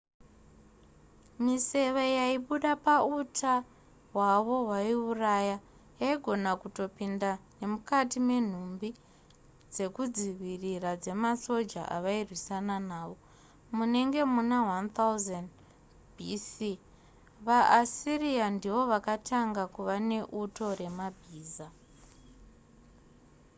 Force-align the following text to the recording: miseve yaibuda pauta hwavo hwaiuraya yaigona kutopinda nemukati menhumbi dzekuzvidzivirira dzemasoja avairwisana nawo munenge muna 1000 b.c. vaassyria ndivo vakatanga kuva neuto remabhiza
miseve 1.43 2.05
yaibuda 2.17 2.71
pauta 2.87 3.53
hwavo 4.13 4.55
hwaiuraya 4.67 5.57
yaigona 6.01 6.51
kutopinda 6.61 7.31
nemukati 7.59 8.17
menhumbi 8.29 8.89
dzekuzvidzivirira 9.73 10.91
dzemasoja 11.03 11.83
avairwisana 11.97 12.75
nawo 12.89 13.15
munenge 13.75 14.21
muna 14.33 14.57
1000 14.69 15.45
b.c. 16.15 16.55
vaassyria 17.45 18.45
ndivo 18.55 18.81
vakatanga 18.91 19.63
kuva 19.73 19.95
neuto 20.09 20.65
remabhiza 20.79 21.67